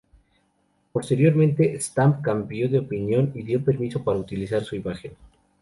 [0.91, 5.13] Posteriormente, Stamp cambió de opinión y dio permiso para utilizar su imagen.